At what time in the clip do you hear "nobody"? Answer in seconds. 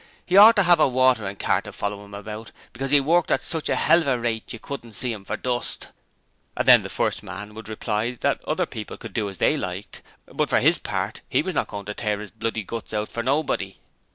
13.21-13.77